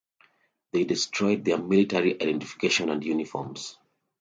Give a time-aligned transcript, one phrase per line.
[0.73, 3.77] They destroyed their military identification and uniforms.